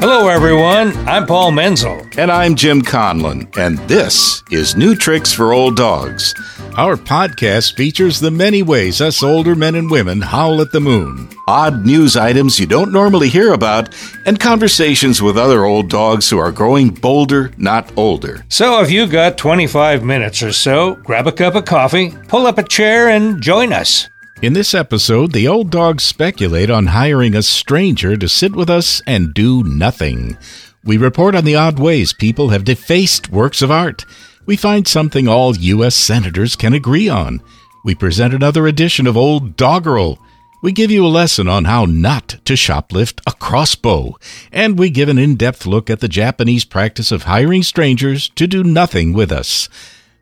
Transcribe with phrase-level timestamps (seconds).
[0.00, 0.96] Hello, everyone.
[1.06, 2.00] I'm Paul Menzel.
[2.16, 6.34] And I'm Jim Conlon, and this is New Tricks for Old Dogs.
[6.78, 11.28] Our podcast features the many ways us older men and women howl at the moon,
[11.46, 13.94] odd news items you don't normally hear about,
[14.24, 18.46] and conversations with other old dogs who are growing bolder, not older.
[18.48, 22.56] So if you've got 25 minutes or so, grab a cup of coffee, pull up
[22.56, 24.08] a chair, and join us.
[24.42, 29.02] In this episode, the old dogs speculate on hiring a stranger to sit with us
[29.06, 30.38] and do nothing.
[30.82, 34.06] We report on the odd ways people have defaced works of art.
[34.46, 35.94] We find something all U.S.
[35.94, 37.42] senators can agree on.
[37.84, 40.18] We present another edition of Old Doggerel.
[40.62, 44.16] We give you a lesson on how not to shoplift a crossbow.
[44.50, 48.46] And we give an in depth look at the Japanese practice of hiring strangers to
[48.46, 49.68] do nothing with us.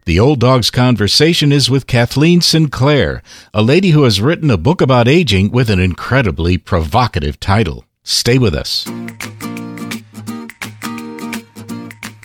[0.08, 3.22] The Old Dog's conversation is with Kathleen Sinclair,
[3.52, 7.84] a lady who has written a book about aging with an incredibly provocative title.
[8.04, 8.86] Stay with us.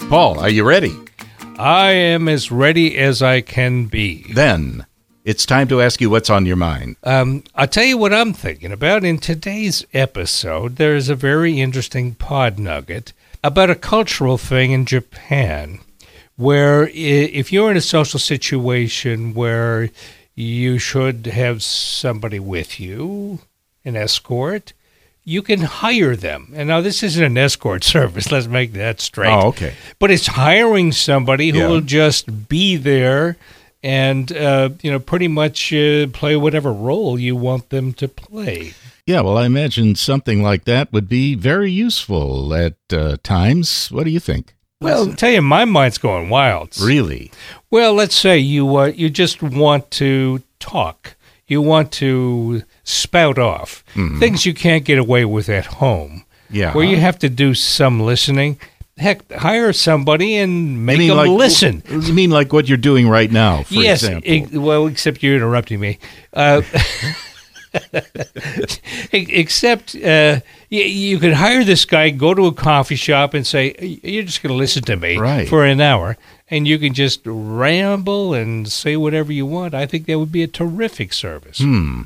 [0.07, 0.95] Paul, are you ready?
[1.59, 4.31] I am as ready as I can be.
[4.31, 4.85] Then
[5.25, 6.95] it's time to ask you what's on your mind.
[7.03, 9.03] Um, I'll tell you what I'm thinking about.
[9.03, 13.11] In today's episode, there's a very interesting pod nugget
[13.43, 15.81] about a cultural thing in Japan
[16.35, 19.89] where if you're in a social situation where
[20.35, 23.39] you should have somebody with you,
[23.85, 24.73] an escort,
[25.23, 26.51] you can hire them.
[26.55, 28.31] And now this isn't an escort service.
[28.31, 29.31] Let's make that straight.
[29.31, 29.73] Oh, okay.
[29.99, 31.67] But it's hiring somebody who Yeah.
[31.67, 33.37] will just be there
[33.83, 38.73] and uh, you know pretty much uh, play whatever role you want them to play.
[39.05, 43.91] Yeah, well, I imagine something like that would be very useful at uh, times.
[43.91, 44.55] What do you think?
[44.83, 46.77] Well, I'll tell you, my mind's going wild.
[46.79, 47.31] Really?
[47.69, 51.15] Well, let's say you uh, you just want to talk.
[51.47, 53.83] You want to spout off
[54.19, 56.55] things you can't get away with at home, Mm-hmm.
[56.55, 56.73] Yeah.
[56.73, 58.59] where you have to do some listening.
[58.97, 61.81] Heck, hire somebody and make them like- listen.
[61.89, 64.07] You mean like what you're doing right now, for yes,
[64.53, 65.97] well, except you're interrupting me.
[66.31, 66.61] Uh,
[69.11, 70.39] except uh,
[70.69, 74.41] you, you could hire this guy, go to a coffee shop, and say, "You're just
[74.43, 75.47] going to listen to me Right.
[75.47, 76.17] for an hour,"
[76.49, 79.73] and you can just ramble and say whatever you want.
[79.73, 81.59] I think that would be a terrific service.
[81.59, 82.03] Hmm.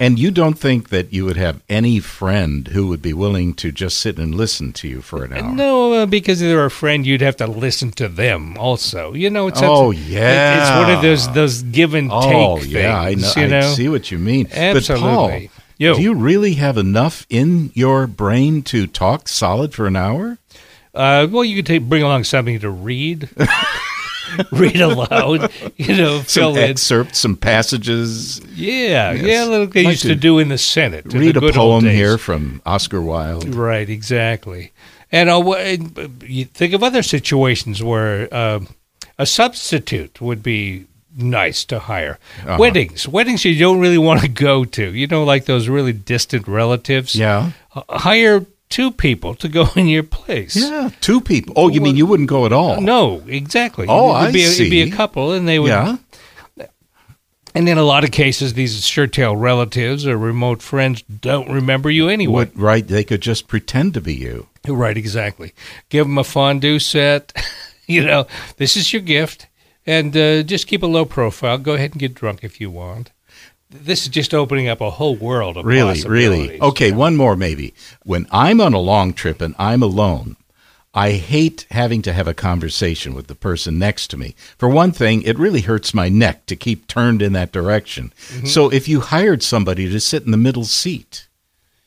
[0.00, 3.72] And you don't think that you would have any friend who would be willing to
[3.72, 5.52] just sit and listen to you for an hour?
[5.52, 9.12] No, uh, because if they're a friend, you'd have to listen to them also.
[9.12, 10.60] You know, it's Oh, it's- yeah.
[10.60, 12.68] it's one of those those give and take Oh, things.
[12.68, 13.32] yeah, I know.
[13.36, 14.46] You know, I see what you mean.
[14.52, 15.06] Absolutely.
[15.06, 15.40] But Paul,
[15.78, 15.94] Yo.
[15.96, 20.38] do you really have enough in your brain to talk solid for an hour?
[20.94, 23.28] Uh, well, you could take, bring along something to read,
[24.52, 25.50] read aloud.
[25.76, 26.70] You know, Some fill in.
[26.70, 28.40] excerpts, some passages.
[28.54, 29.22] Yeah, Yes.
[29.22, 31.04] yeah, like they Like used to to do in the Senate.
[31.06, 33.54] in the Read a poem here from Oscar Wilde.
[33.54, 34.72] Right, exactly.
[35.12, 35.88] And uh,
[36.22, 38.60] you think of other situations where uh,
[39.18, 40.84] a substitute would be
[41.16, 42.18] nice to hire.
[42.44, 42.56] Uh-huh.
[42.60, 44.94] Weddings, weddings you don't really want to go to.
[44.94, 47.14] You know, like those really distant relatives.
[47.14, 47.52] Yeah.
[47.76, 50.56] H- hire two people to go in your place.
[50.56, 51.54] Yeah, two people.
[51.56, 52.80] Oh, you mean you wouldn't go at all?
[52.80, 53.86] No, exactly.
[53.88, 55.68] Oh, it'd I be a, It'd be a couple, and they would.
[55.68, 55.96] Yeah.
[57.54, 62.08] And in a lot of cases, these sure-tail relatives or remote friends don't remember you
[62.08, 62.32] anyway.
[62.32, 62.86] What, right?
[62.86, 64.48] They could just pretend to be you.
[64.66, 65.54] Right, exactly.
[65.88, 67.32] Give them a fondue set.
[67.86, 68.26] you know,
[68.58, 69.48] this is your gift,
[69.86, 71.58] and uh, just keep a low profile.
[71.58, 73.10] Go ahead and get drunk if you want.
[73.70, 76.60] This is just opening up a whole world of Really, really.
[76.60, 77.74] Okay, one more maybe.
[78.02, 80.36] When I'm on a long trip and I'm alone,
[80.94, 84.34] I hate having to have a conversation with the person next to me.
[84.56, 88.12] For one thing, it really hurts my neck to keep turned in that direction.
[88.28, 88.46] Mm-hmm.
[88.46, 91.28] So if you hired somebody to sit in the middle seat,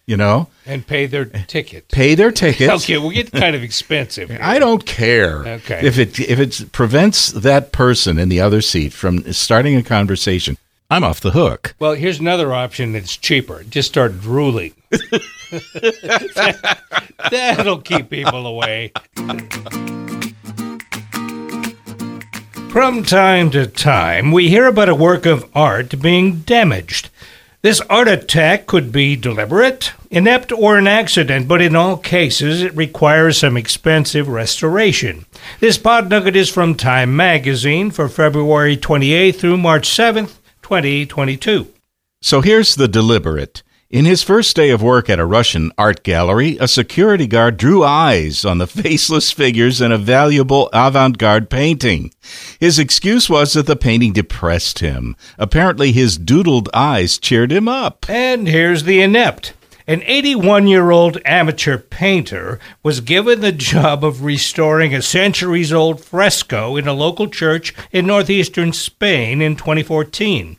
[0.06, 1.88] you know, and pay their ticket.
[1.90, 2.70] pay their ticket.
[2.70, 4.30] Okay, we'll get kind of expensive.
[4.30, 4.40] here.
[4.42, 5.82] I don't care Okay.
[5.84, 10.58] if it if it prevents that person in the other seat from starting a conversation.
[10.92, 11.74] I'm off the hook.
[11.80, 13.64] Well, here's another option that's cheaper.
[13.64, 14.74] Just start drooling.
[17.32, 18.92] That'll keep people away.
[22.72, 27.10] From time to time, we hear about a work of art being damaged.
[27.62, 32.76] This art attack could be deliberate, inept, or an accident, but in all cases, it
[32.76, 35.26] requires some expensive restoration.
[35.62, 40.34] This pod nugget is from Time magazine for February 28th through March 7th,
[40.72, 41.68] 2022.
[42.22, 43.62] So here's the deliberate.
[43.90, 47.84] In his first day of work at a Russian art gallery, a security guard drew
[47.84, 52.14] eyes on the faceless figures in a valuable avant garde painting.
[52.58, 55.18] His excuse was that the painting depressed him.
[55.38, 58.10] Apparently, his doodled eyes cheered him up.
[58.10, 59.52] And here's the inept.
[59.92, 66.02] An 81 year old amateur painter was given the job of restoring a centuries old
[66.02, 70.56] fresco in a local church in northeastern Spain in 2014.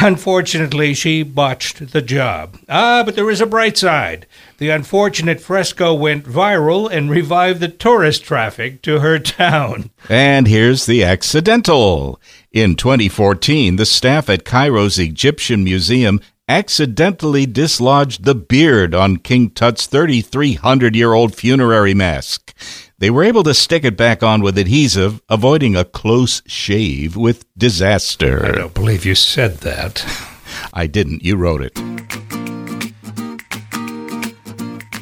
[0.00, 2.56] Unfortunately, she botched the job.
[2.68, 4.28] Ah, but there is a bright side.
[4.58, 9.90] The unfortunate fresco went viral and revived the tourist traffic to her town.
[10.08, 12.20] And here's the accidental.
[12.52, 19.86] In 2014, the staff at Cairo's Egyptian Museum accidentally dislodged the beard on King Tut's
[19.86, 22.54] 3,300 year old funerary mask.
[22.98, 27.44] They were able to stick it back on with adhesive, avoiding a close shave with
[27.56, 28.46] disaster.
[28.46, 30.04] I don't believe you said that.
[30.72, 31.24] I didn't.
[31.24, 31.78] You wrote it.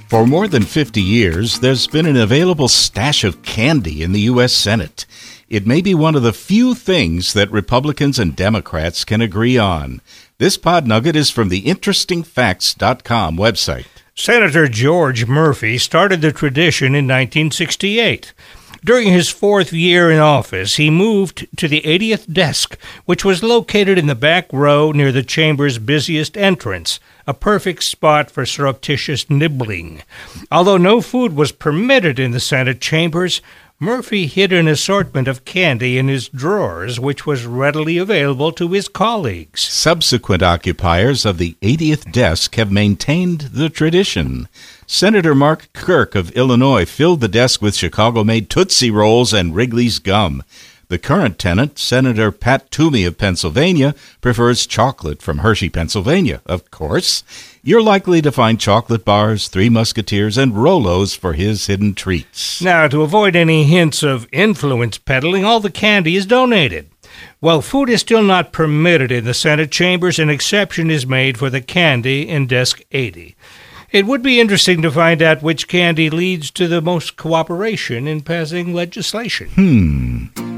[0.09, 4.53] For more than 50 years, there's been an available stash of candy in the U.S.
[4.53, 5.07] Senate.
[5.49, 10.01] It may be one of the few things that Republicans and Democrats can agree on.
[10.41, 13.85] This pod nugget is from the InterestingFacts.com website.
[14.15, 18.33] Senator George Murphy started the tradition in 1968.
[18.83, 23.99] During his fourth year in office, he moved to the 80th desk, which was located
[23.99, 30.01] in the back row near the chamber's busiest entrance, a perfect spot for surreptitious nibbling.
[30.51, 33.43] Although no food was permitted in the Senate chambers,
[33.83, 38.89] Murphy hid an assortment of candy in his drawers, which was readily available to his
[38.89, 39.63] colleagues.
[39.63, 44.49] Subsequent occupiers of the 80th desk have maintained the tradition.
[44.87, 49.99] Senator Mark Kirk of Illinois filled the desk with Chicago made Tootsie Rolls and Wrigley's
[49.99, 50.43] gum.
[50.91, 57.23] The current tenant, Senator Pat Toomey of Pennsylvania, prefers chocolate from Hershey, Pennsylvania, of course.
[57.63, 62.61] You're likely to find chocolate bars, Three Musketeers, and Rolos for his hidden treats.
[62.61, 66.91] Now, to avoid any hints of influence peddling, all the candy is donated.
[67.39, 71.51] While food is still not permitted in the Senate chambers, an exception is made for
[71.51, 73.37] the candy in Desk 80.
[73.93, 78.23] It would be interesting to find out which candy leads to the most cooperation in
[78.23, 79.51] passing legislation.
[79.51, 80.50] Hmm.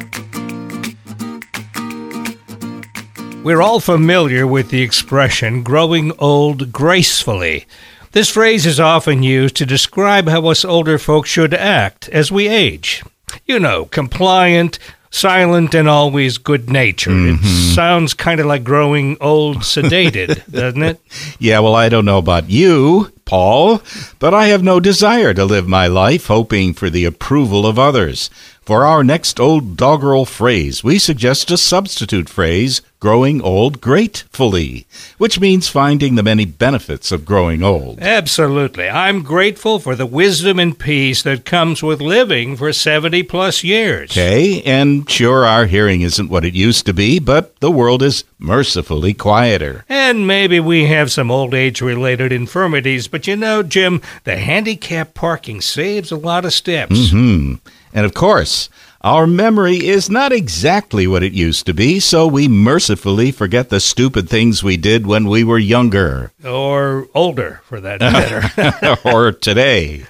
[3.45, 7.67] We're all familiar with the expression growing old gracefully.
[8.13, 12.47] This phrase is often used to describe how us older folks should act as we
[12.47, 13.03] age.
[13.45, 14.79] You know, compliant,
[15.11, 17.15] silent, and always good natured.
[17.15, 17.45] Mm-hmm.
[17.45, 21.01] It sounds kind of like growing old sedated, doesn't it?
[21.41, 23.83] Yeah, well, I don't know about you, Paul,
[24.21, 28.31] but I have no desire to live my life hoping for the approval of others.
[28.65, 34.87] For our next old doggerel phrase, we suggest a substitute phrase, growing old gratefully,
[35.19, 37.99] which means finding the many benefits of growing old.
[37.99, 38.89] Absolutely.
[38.89, 44.13] I'm grateful for the wisdom and peace that comes with living for 70 plus years.
[44.13, 48.23] Okay, and sure, our hearing isn't what it used to be, but the world is
[48.39, 49.85] mercifully quieter.
[49.89, 55.13] And maybe we have some old age related infirmities, but you know, Jim, the handicap
[55.13, 57.11] parking saves a lot of steps.
[57.11, 57.55] Hmm.
[57.93, 58.69] And of course,
[59.03, 63.81] our memory is not exactly what it used to be, so we mercifully forget the
[63.81, 66.31] stupid things we did when we were younger.
[66.45, 68.99] Or older, for that matter.
[69.05, 70.05] or today.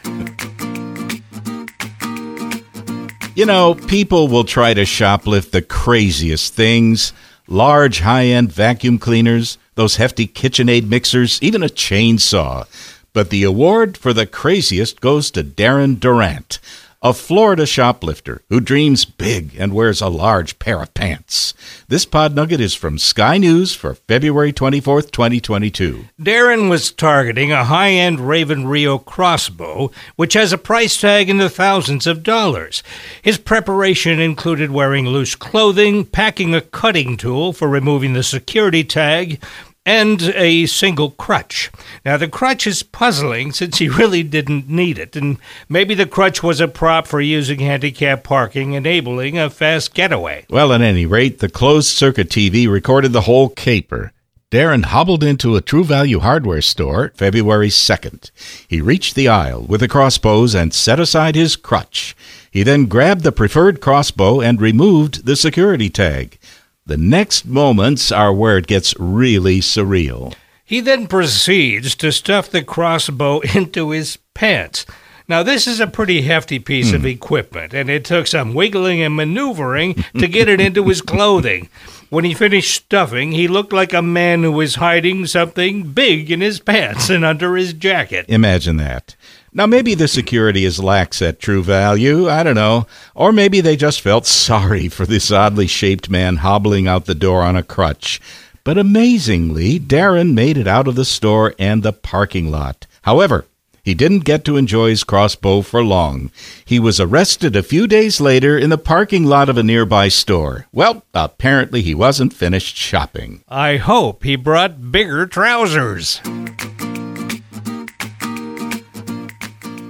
[3.34, 7.14] You know, people will try to shoplift the craziest things
[7.48, 12.66] large high end vacuum cleaners, those hefty KitchenAid mixers, even a chainsaw.
[13.12, 16.58] But the award for the craziest goes to Darren Durant
[17.02, 21.52] a Florida shoplifter who dreams big and wears a large pair of pants.
[21.88, 26.04] This pod nugget is from Sky News for February 24th, 2022.
[26.20, 31.38] Darren was targeting a high end Raven Rio crossbow, which has a price tag in
[31.38, 32.84] the thousands of dollars.
[33.20, 39.42] His preparation included wearing loose clothing, packing a cutting tool for removing the security tag,
[39.84, 41.70] and a single crutch.
[42.04, 46.42] Now, the crutch is puzzling since he really didn't need it, and maybe the crutch
[46.42, 50.46] was a prop for using handicap parking, enabling a fast getaway.
[50.48, 54.12] Well, at any rate, the closed circuit TV recorded the whole caper.
[54.52, 58.30] Darren hobbled into a True Value hardware store February 2nd.
[58.68, 62.14] He reached the aisle with the crossbows and set aside his crutch.
[62.50, 66.38] He then grabbed the preferred crossbow and removed the security tag.
[66.86, 70.34] The next moments are where it gets really surreal.
[70.64, 74.84] He then proceeds to stuff the crossbow into his pants.
[75.28, 76.96] Now, this is a pretty hefty piece Hmm.
[76.96, 81.68] of equipment, and it took some wiggling and maneuvering to get it into his clothing.
[82.10, 86.40] When he finished stuffing, he looked like a man who was hiding something big in
[86.40, 88.26] his pants and under his jacket.
[88.28, 89.14] Imagine that.
[89.54, 92.28] Now, maybe the security is lax at True Value.
[92.28, 92.86] I don't know.
[93.14, 97.42] Or maybe they just felt sorry for this oddly shaped man hobbling out the door
[97.42, 98.20] on a crutch.
[98.64, 102.86] But amazingly, Darren made it out of the store and the parking lot.
[103.02, 103.44] However,
[103.82, 106.30] he didn't get to enjoy his crossbow for long.
[106.64, 110.66] He was arrested a few days later in the parking lot of a nearby store.
[110.72, 113.42] Well, apparently he wasn't finished shopping.
[113.48, 116.20] I hope he brought bigger trousers.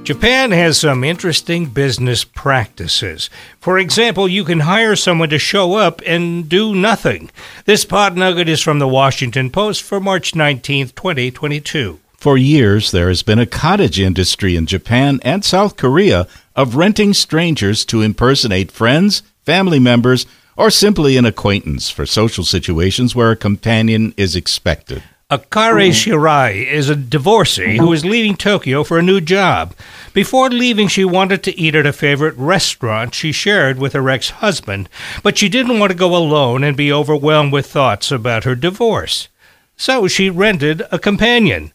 [0.04, 3.30] Japan has some interesting business practices.
[3.60, 7.30] For example, you can hire someone to show up and do nothing.
[7.66, 12.00] This pod nugget is from the Washington Post for March 19th, 2022.
[12.16, 17.14] For years, there has been a cottage industry in Japan and South Korea of renting
[17.14, 23.36] strangers to impersonate friends, family members, or simply an acquaintance for social situations where a
[23.36, 25.04] companion is expected.
[25.32, 25.92] Akare hmm.
[25.92, 27.94] Shirai is a divorcee who hmm.
[27.94, 29.74] is leaving Tokyo for a new job.
[30.12, 34.28] Before leaving, she wanted to eat at a favorite restaurant she shared with her ex
[34.28, 34.90] husband,
[35.22, 39.28] but she didn't want to go alone and be overwhelmed with thoughts about her divorce.
[39.74, 41.72] So she rented a companion.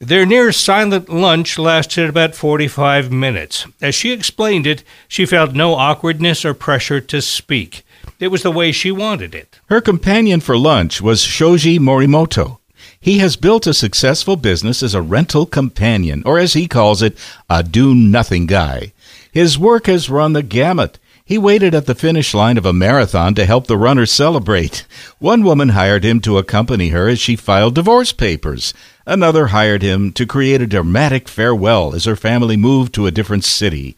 [0.00, 3.66] Their near silent lunch lasted about 45 minutes.
[3.80, 7.86] As she explained it, she felt no awkwardness or pressure to speak.
[8.18, 9.60] It was the way she wanted it.
[9.66, 12.58] Her companion for lunch was Shoji Morimoto.
[13.06, 17.16] He has built a successful business as a rental companion, or as he calls it,
[17.48, 18.94] a do nothing guy.
[19.30, 20.98] His work has run the gamut.
[21.24, 24.86] He waited at the finish line of a marathon to help the runners celebrate.
[25.20, 28.74] One woman hired him to accompany her as she filed divorce papers.
[29.06, 33.44] Another hired him to create a dramatic farewell as her family moved to a different
[33.44, 33.96] city.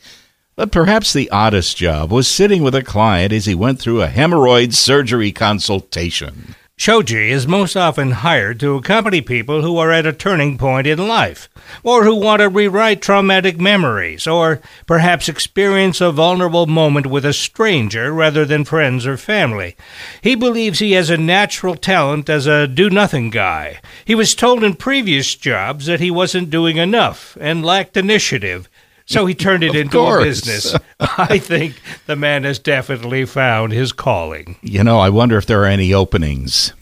[0.54, 4.08] But perhaps the oddest job was sitting with a client as he went through a
[4.08, 6.54] hemorrhoid surgery consultation.
[6.80, 11.08] Shoji is most often hired to accompany people who are at a turning point in
[11.08, 11.48] life,
[11.82, 17.32] or who want to rewrite traumatic memories, or perhaps experience a vulnerable moment with a
[17.32, 19.74] stranger rather than friends or family.
[20.22, 23.80] He believes he has a natural talent as a do nothing guy.
[24.04, 28.68] He was told in previous jobs that he wasn't doing enough and lacked initiative,
[29.08, 30.20] so he turned it into course.
[30.20, 30.74] a business.
[31.00, 34.56] I think the man has definitely found his calling.
[34.62, 36.72] You know, I wonder if there are any openings.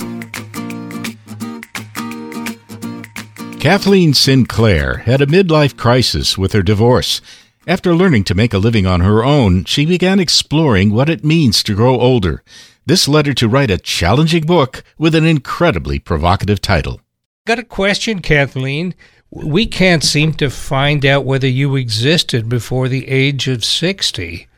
[3.60, 7.20] Kathleen Sinclair had a midlife crisis with her divorce.
[7.66, 11.62] After learning to make a living on her own, she began exploring what it means
[11.64, 12.44] to grow older.
[12.86, 17.00] This led her to write a challenging book with an incredibly provocative title.
[17.44, 18.94] Got a question, Kathleen.
[19.30, 24.48] We can't seem to find out whether you existed before the age of 60.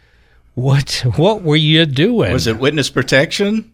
[0.54, 2.32] What what were you doing?
[2.32, 3.72] Was it witness protection?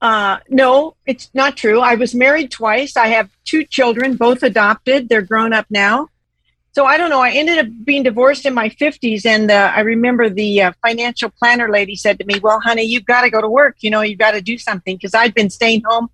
[0.00, 1.80] Uh, no, it's not true.
[1.80, 2.96] I was married twice.
[2.96, 5.08] I have two children, both adopted.
[5.08, 6.08] They're grown up now.
[6.72, 7.20] So I don't know.
[7.20, 9.26] I ended up being divorced in my 50s.
[9.26, 13.04] And uh, I remember the uh, financial planner lady said to me, Well, honey, you've
[13.04, 13.76] got to go to work.
[13.80, 16.10] You know, you've got to do something because I'd been staying home.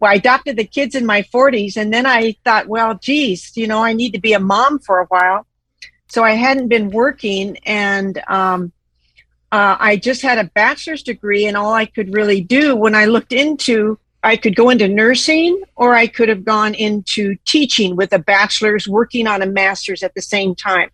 [0.00, 1.76] Well, I adopted the kids in my 40s.
[1.76, 5.00] And then I thought, well, geez, you know, I need to be a mom for
[5.00, 5.46] a while.
[6.08, 7.58] So I hadn't been working.
[7.64, 8.72] And um,
[9.50, 13.06] uh, I just had a bachelor's degree, and all I could really do when I
[13.06, 18.12] looked into, I could go into nursing or I could have gone into teaching with
[18.12, 20.90] a bachelor's, working on a master's at the same time.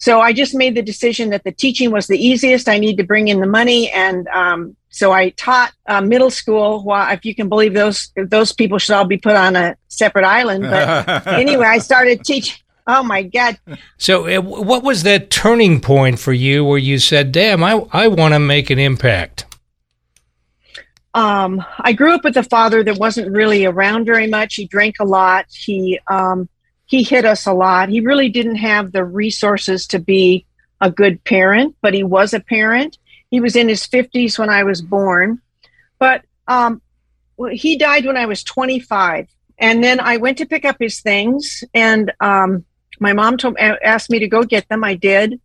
[0.00, 2.68] So I just made the decision that the teaching was the easiest.
[2.68, 6.82] I need to bring in the money, and um, so I taught uh, middle school.
[6.84, 10.24] Well, if you can believe those those people should all be put on a separate
[10.24, 10.64] island.
[10.64, 12.58] But anyway, I started teaching.
[12.86, 13.58] Oh my God.
[13.98, 18.08] So, uh, what was that turning point for you where you said, damn, I, I
[18.08, 19.44] want to make an impact?
[21.12, 24.54] Um, I grew up with a father that wasn't really around very much.
[24.54, 25.46] He drank a lot.
[25.50, 26.48] He, um,
[26.90, 27.88] he hit us a lot.
[27.88, 30.44] He really didn't have the resources to be
[30.80, 32.98] a good parent, but he was a parent.
[33.30, 35.40] He was in his 50s when I was born.
[36.00, 36.82] But um,
[37.52, 39.28] he died when I was 25.
[39.58, 42.64] And then I went to pick up his things, and um,
[42.98, 44.82] my mom told, asked me to go get them.
[44.82, 45.40] I did.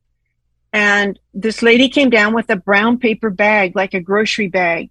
[0.73, 4.89] And this lady came down with a brown paper bag, like a grocery bag.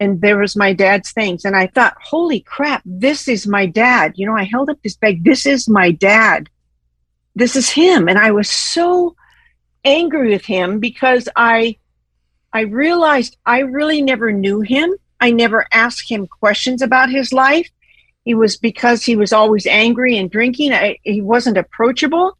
[0.00, 1.44] And there was my dad's things.
[1.44, 4.12] And I thought, holy crap, this is my dad.
[4.16, 5.24] You know, I held up this bag.
[5.24, 6.48] This is my dad.
[7.34, 8.08] This is him.
[8.08, 9.16] And I was so
[9.84, 11.76] angry with him because I
[12.52, 14.94] I realized I really never knew him.
[15.20, 17.68] I never asked him questions about his life.
[18.24, 20.72] He was because he was always angry and drinking.
[20.72, 22.36] I, he wasn't approachable.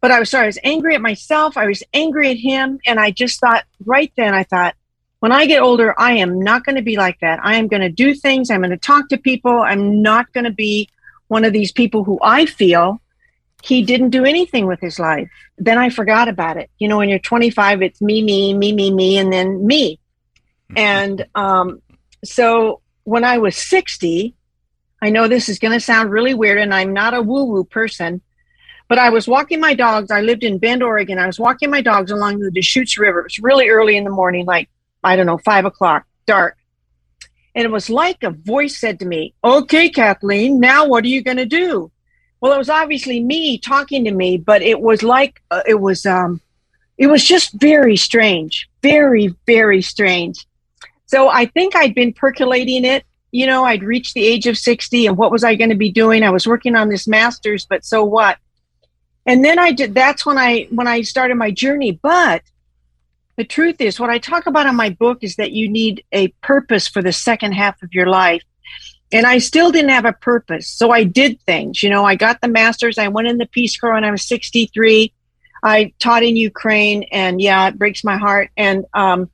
[0.00, 1.56] But I was sorry, I was angry at myself.
[1.56, 2.78] I was angry at him.
[2.86, 4.74] And I just thought right then, I thought,
[5.20, 7.40] when I get older, I am not going to be like that.
[7.42, 8.50] I am going to do things.
[8.50, 9.60] I'm going to talk to people.
[9.60, 10.88] I'm not going to be
[11.26, 13.00] one of these people who I feel
[13.62, 15.28] he didn't do anything with his life.
[15.58, 16.70] Then I forgot about it.
[16.78, 19.98] You know, when you're 25, it's me, me, me, me, me, and then me.
[20.76, 21.82] And um,
[22.24, 24.34] so when I was 60,
[25.02, 27.64] I know this is going to sound really weird and I'm not a woo woo
[27.64, 28.20] person,
[28.88, 30.10] but I was walking my dogs.
[30.10, 31.18] I lived in Bend, Oregon.
[31.18, 33.20] I was walking my dogs along the Deschutes River.
[33.20, 34.68] It was really early in the morning, like,
[35.08, 36.58] I don't know, five o'clock, dark.
[37.54, 41.22] And it was like a voice said to me, Okay, Kathleen, now what are you
[41.22, 41.90] going to do?
[42.40, 46.04] Well, it was obviously me talking to me, but it was like, uh, it was,
[46.04, 46.42] um,
[46.98, 50.46] it was just very strange, very, very strange.
[51.06, 53.04] So I think I'd been percolating it.
[53.32, 55.90] You know, I'd reached the age of 60 and what was I going to be
[55.90, 56.22] doing?
[56.22, 58.36] I was working on this master's, but so what?
[59.24, 61.92] And then I did, that's when I, when I started my journey.
[61.92, 62.42] But
[63.38, 66.26] the truth is, what I talk about in my book is that you need a
[66.42, 68.42] purpose for the second half of your life.
[69.12, 70.68] And I still didn't have a purpose.
[70.68, 71.80] So I did things.
[71.80, 72.98] You know, I got the master's.
[72.98, 75.12] I went in the Peace Corps when I was 63.
[75.62, 77.04] I taught in Ukraine.
[77.12, 78.50] And yeah, it breaks my heart.
[78.56, 79.30] And um,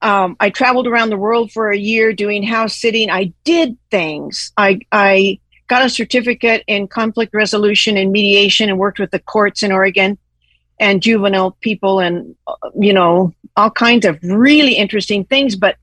[0.00, 3.10] um, I traveled around the world for a year doing house sitting.
[3.10, 4.52] I did things.
[4.56, 9.64] I, I got a certificate in conflict resolution and mediation and worked with the courts
[9.64, 10.18] in Oregon
[10.80, 12.36] and juvenile people and
[12.78, 15.76] you know all kinds of really interesting things but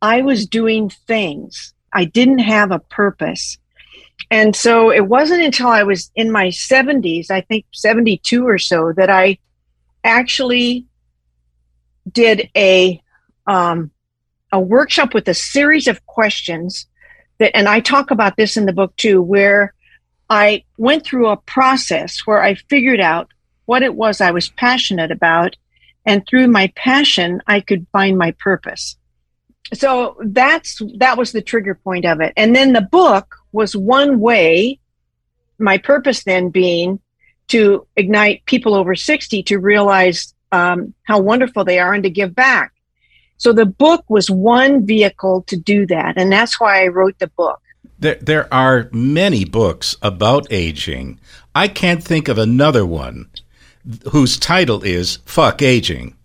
[0.00, 1.74] i was doing things.
[1.92, 3.58] I didn't have a purpose.
[4.30, 8.92] And so it wasn't until i was in my 70s i think 72 or so
[8.96, 9.38] that i
[10.04, 10.86] actually
[12.10, 13.00] did a
[13.46, 13.90] um,
[14.52, 16.86] a workshop with a series of questions
[17.38, 19.74] that and i talk about this in the book too where
[20.30, 23.30] i went through a process where i figured out
[23.66, 25.56] what it was I was passionate about.
[26.04, 28.96] And through my passion, I could find my purpose.
[29.74, 32.32] So that's, that was the trigger point of it.
[32.36, 34.80] And then the book was one way,
[35.58, 37.00] my purpose then being
[37.48, 42.34] to ignite people over 60 to realize um, how wonderful they are and to give
[42.34, 42.72] back.
[43.36, 46.14] So the book was one vehicle to do that.
[46.16, 47.60] And that's why I wrote the book.
[47.98, 51.18] There, there are many books about aging.
[51.54, 53.28] I can't think of another one
[54.10, 56.16] whose title is Fuck Aging.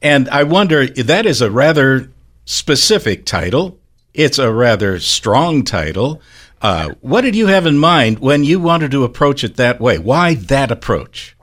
[0.00, 2.10] And I wonder, that is a rather
[2.44, 3.78] specific title.
[4.14, 6.20] It's a rather strong title.
[6.60, 9.98] Uh, what did you have in mind when you wanted to approach it that way?
[9.98, 11.36] Why that approach?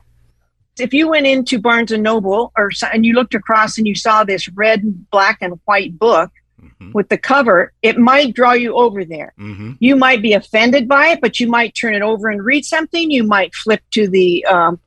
[0.78, 4.24] If you went into Barnes and Noble or and you looked across and you saw
[4.24, 6.32] this red, black, and white book
[6.62, 6.94] mm-hmm.
[6.94, 9.34] with the cover, it might draw you over there.
[9.38, 9.74] Mm-hmm.
[9.80, 13.12] You might be offended by it, but you might turn it over and read something.
[13.12, 14.80] You might flip to the um,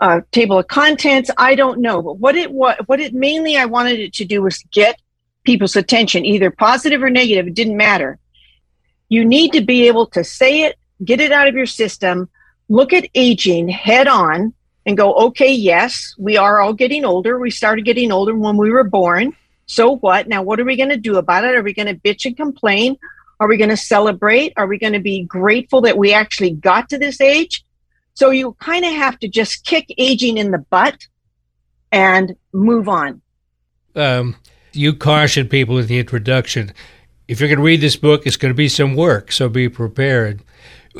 [0.00, 1.30] uh, table of contents.
[1.36, 4.42] I don't know, but what it what what it mainly I wanted it to do
[4.42, 5.00] was get
[5.44, 7.46] people's attention, either positive or negative.
[7.46, 8.18] It didn't matter.
[9.08, 12.28] You need to be able to say it, get it out of your system,
[12.68, 14.52] look at aging head on,
[14.84, 17.38] and go, okay, yes, we are all getting older.
[17.38, 19.34] We started getting older when we were born.
[19.66, 20.28] So what?
[20.28, 21.54] Now, what are we going to do about it?
[21.54, 22.96] Are we going to bitch and complain?
[23.40, 24.52] Are we going to celebrate?
[24.56, 27.64] Are we going to be grateful that we actually got to this age?
[28.18, 31.06] So you kind of have to just kick aging in the butt
[31.92, 33.22] and move on.
[33.94, 34.36] Um,
[34.72, 36.72] you caution people in the introduction
[37.28, 39.68] if you're going to read this book, it's going to be some work, so be
[39.68, 40.42] prepared.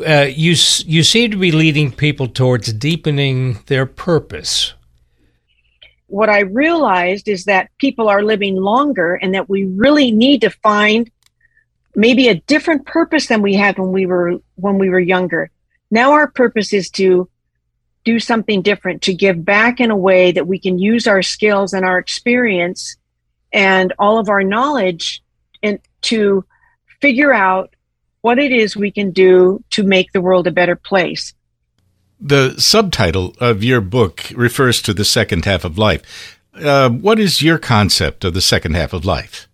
[0.07, 0.55] Uh, you
[0.85, 4.75] you seem to be leading people towards deepening their purpose.
[6.07, 10.51] What I realized is that people are living longer, and that we really need to
[10.51, 11.11] find
[11.97, 15.51] maybe a different purpose than we had when we were when we were younger.
[15.91, 17.29] Now our purpose is to
[18.05, 21.73] do something different, to give back in a way that we can use our skills
[21.73, 22.97] and our experience
[23.53, 25.23] and all of our knowledge
[25.63, 26.45] and to
[27.01, 27.75] figure out
[28.21, 31.35] what it is we can do to make the world a better place.
[32.21, 36.41] The subtitle of your book refers to the second half of life.
[36.55, 39.49] Uh, what is your concept of the second half of life?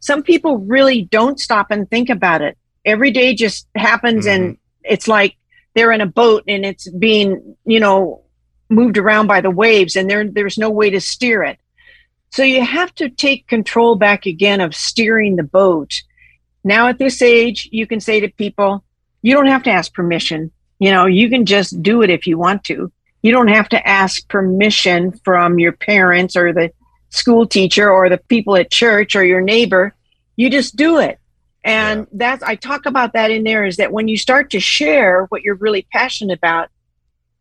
[0.00, 2.56] Some people really don't stop and think about it.
[2.84, 4.44] Every day just happens, mm-hmm.
[4.44, 5.36] and it's like
[5.74, 8.22] they're in a boat and it's being, you know,
[8.68, 11.58] moved around by the waves and there there's no way to steer it.
[12.30, 15.92] So you have to take control back again of steering the boat.
[16.64, 18.84] Now at this age, you can say to people,
[19.20, 20.50] you don't have to ask permission.
[20.78, 22.90] You know, you can just do it if you want to.
[23.22, 26.72] You don't have to ask permission from your parents or the
[27.10, 29.94] school teacher or the people at church or your neighbor.
[30.34, 31.18] You just do it.
[31.64, 32.06] And yeah.
[32.12, 35.42] that's, I talk about that in there is that when you start to share what
[35.42, 36.68] you're really passionate about,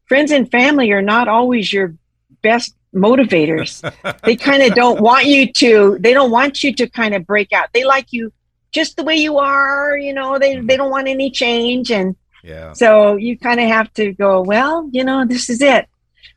[0.06, 1.96] friends and family are not always your
[2.42, 3.82] best motivators.
[4.24, 7.52] they kind of don't want you to, they don't want you to kind of break
[7.54, 7.70] out.
[7.74, 8.32] They like you
[8.72, 10.68] just the way you are, you know, they, mm-hmm.
[10.68, 11.92] they don't want any change.
[11.92, 12.74] And yeah.
[12.74, 15.88] so you kind of have to go, well, you know, this is it.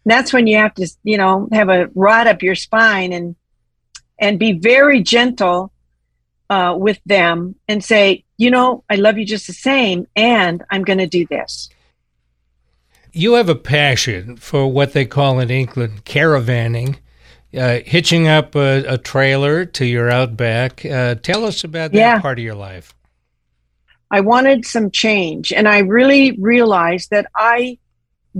[0.05, 3.37] And that's when you have to, you know, have a rod up your spine and,
[4.19, 5.73] and be very gentle
[6.51, 10.83] uh, with them and say, you know, I love you just the same, and I'm
[10.83, 11.71] going to do this.
[13.13, 16.97] You have a passion for what they call in England caravanning,
[17.57, 20.85] uh, hitching up a, a, trailer to your outback.
[20.85, 22.21] Uh, tell us about that yeah.
[22.21, 22.93] part of your life.
[24.11, 27.79] I wanted some change, and I really realized that I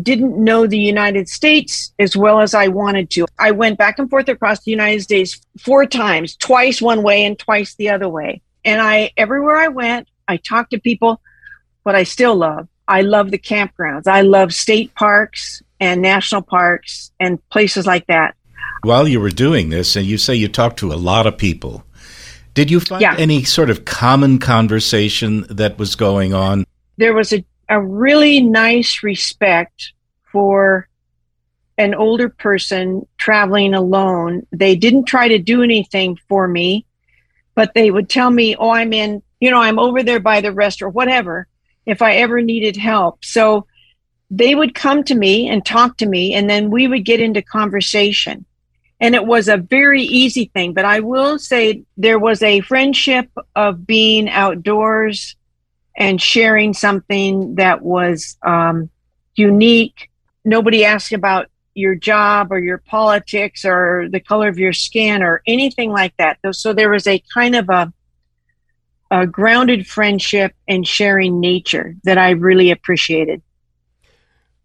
[0.03, 3.27] didn't know the United States as well as I wanted to.
[3.39, 7.39] I went back and forth across the United States four times, twice one way and
[7.39, 8.43] twice the other way.
[8.65, 11.21] And I everywhere I went, I talked to people,
[11.85, 12.69] but I still love.
[12.89, 14.07] I love the campgrounds.
[14.07, 18.35] I love state parks and national parks and places like that.
[18.83, 21.85] While you were doing this, and you say you talked to a lot of people,
[22.53, 23.17] did you find yeah.
[23.19, 26.65] any sort of common conversation that was going on?
[26.99, 29.93] There was a a really nice respect
[30.31, 30.89] for
[31.79, 34.47] an older person traveling alone.
[34.53, 36.87] They didn't try to do anything for me,
[37.55, 40.53] but they would tell me, Oh, I'm in, you know, I'm over there by the
[40.53, 41.47] rest or whatever,
[41.87, 43.25] if I ever needed help.
[43.25, 43.67] So
[44.31, 47.43] they would come to me and talk to me, and then we would get into
[47.43, 48.45] conversation.
[49.01, 50.73] And it was a very easy thing.
[50.73, 55.37] But I will say there was a friendship of being outdoors
[55.97, 58.91] and sharing something that was um,
[59.37, 60.11] unique.
[60.45, 65.43] Nobody asked about your job or your politics or the color of your skin or
[65.47, 66.39] anything like that.
[66.53, 67.93] So there was a kind of a,
[69.11, 73.43] a grounded friendship and sharing nature that I really appreciated.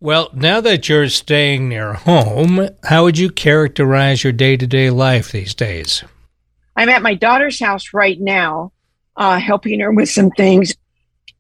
[0.02, 4.90] Well, now that you're staying near home, how would you characterize your day to day
[4.90, 6.04] life these days?
[6.78, 8.72] I'm at my daughter's house right now,
[9.18, 10.74] uh, helping her with some things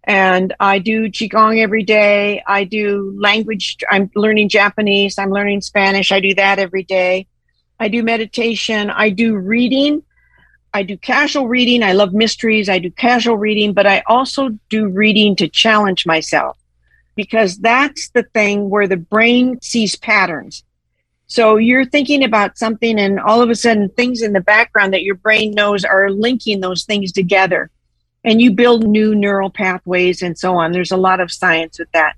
[0.04, 2.42] and I do qigong every day.
[2.48, 3.78] I do language.
[3.90, 5.18] I'm learning Japanese.
[5.18, 6.12] I'm learning Spanish.
[6.12, 7.28] I do that every day.
[7.80, 8.90] I do meditation.
[8.90, 10.04] I do reading.
[10.74, 11.84] I do casual reading.
[11.84, 12.70] I love mysteries.
[12.70, 16.58] I do casual reading, but I also do reading to challenge myself
[17.16, 20.64] because that's the thing where the brain sees patterns.
[21.28, 25.04] So you're thinking about something and all of a sudden things in the background that
[25.04, 27.70] your brain knows are linking those things together
[28.24, 30.72] and you build new neural pathways and so on.
[30.72, 32.16] There's a lot of science with that.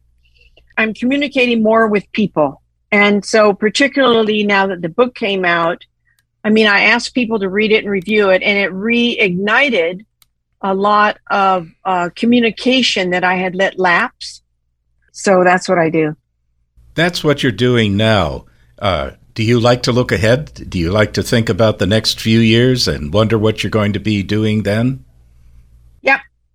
[0.78, 2.62] I'm communicating more with people.
[2.92, 5.86] And so, particularly now that the book came out,
[6.44, 10.06] I mean, I asked people to read it and review it, and it reignited
[10.62, 14.42] a lot of uh, communication that I had let lapse.
[15.12, 16.16] So that's what I do.
[16.96, 18.46] That's what you're doing now.
[18.78, 20.70] Uh, do you like to look ahead?
[20.70, 23.94] Do you like to think about the next few years and wonder what you're going
[23.94, 25.06] to be doing then?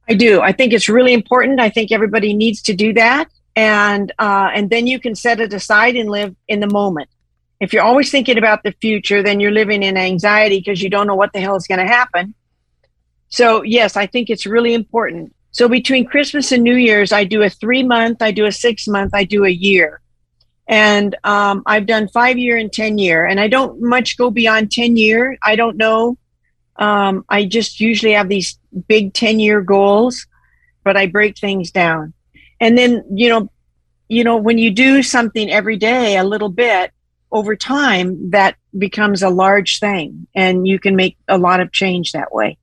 [0.08, 0.40] I do.
[0.40, 1.60] I think it's really important.
[1.60, 5.52] I think everybody needs to do that, and uh, and then you can set it
[5.52, 7.08] aside and live in the moment.
[7.58, 11.06] If you're always thinking about the future, then you're living in anxiety because you don't
[11.06, 12.34] know what the hell is going to happen.
[13.28, 15.34] So yes, I think it's really important.
[15.52, 18.86] So between Christmas and New Year's, I do a three month, I do a six
[18.86, 20.00] month, I do a year,
[20.68, 24.70] and um, I've done five year and ten year, and I don't much go beyond
[24.70, 25.36] ten year.
[25.42, 26.16] I don't know
[26.78, 28.58] um, I just usually have these
[28.88, 30.26] big 10 year goals,
[30.84, 32.12] but I break things down.
[32.60, 33.50] And then, you know,
[34.08, 36.92] you know, when you do something every day, a little bit
[37.32, 42.12] over time, that becomes a large thing and you can make a lot of change
[42.12, 42.56] that way.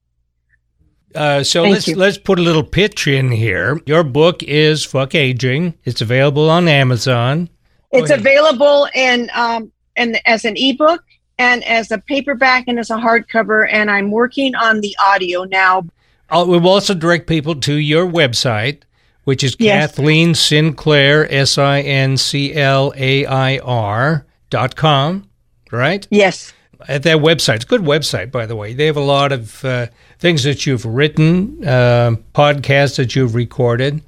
[1.15, 1.95] Uh, so Thank let's you.
[1.95, 3.79] let's put a little pitch in here.
[3.85, 5.75] Your book is Fuck Aging.
[5.83, 7.45] It's available on Amazon.
[7.45, 8.21] Go it's ahead.
[8.21, 11.03] available in um, and as an ebook
[11.37, 13.67] and as a paperback and as a hardcover.
[13.71, 15.85] And I'm working on the audio now.
[16.29, 18.83] I'll, we'll also direct people to your website,
[19.23, 19.91] which is yes.
[19.91, 25.29] Kathleen Sinclair, S I N C L A I R dot com,
[25.71, 26.07] right?
[26.09, 26.53] Yes.
[26.87, 27.55] At that website.
[27.55, 28.73] It's a good website, by the way.
[28.73, 29.87] They have a lot of uh,
[30.19, 34.01] things that you've written, uh, podcasts that you've recorded.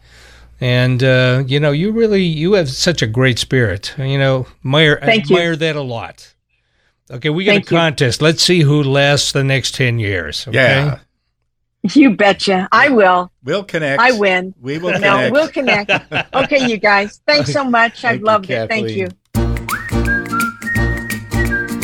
[0.60, 3.94] And uh, you know, you really you have such a great spirit.
[3.98, 5.58] You know, admire, Thank admire you.
[5.58, 6.34] that a lot.
[7.12, 8.22] Okay, we got Thank a contest.
[8.22, 8.26] You.
[8.26, 10.48] Let's see who lasts the next 10 years.
[10.48, 10.58] Okay?
[10.58, 11.00] Yeah.
[11.94, 12.68] You betcha.
[12.72, 13.32] I will.
[13.44, 14.02] We'll connect.
[14.02, 14.56] I win.
[14.60, 15.04] We will connect.
[15.04, 15.92] No, we'll connect.
[16.34, 17.22] okay, you guys.
[17.28, 18.04] Thanks so much.
[18.04, 18.70] I've loved you, it.
[18.70, 19.10] Thank you.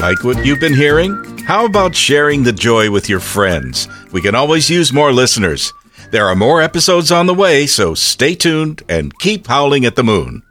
[0.01, 1.13] Like what you've been hearing?
[1.43, 3.88] How about sharing the joy with your friends?
[4.12, 5.71] We can always use more listeners.
[6.10, 10.03] There are more episodes on the way, so stay tuned and keep howling at the
[10.03, 10.41] moon.